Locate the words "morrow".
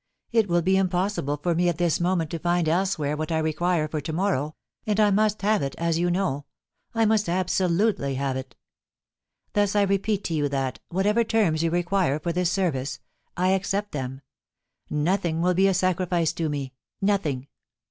4.11-4.55